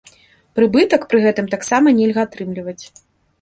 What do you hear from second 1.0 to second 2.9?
пры гэтым таксама нельга атрымліваць.